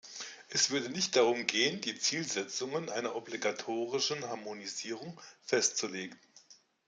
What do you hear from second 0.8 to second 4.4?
nicht darum gehen, die Zielsetzungen einer obligatorischen